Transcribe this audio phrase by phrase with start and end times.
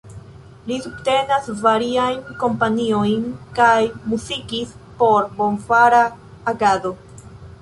[0.69, 3.27] Li subtenas variajn kampanjojn
[3.61, 3.77] kaj
[4.15, 6.03] muzikis por bonfara
[6.55, 6.95] agado.